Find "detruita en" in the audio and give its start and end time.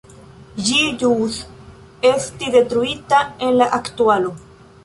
2.57-3.55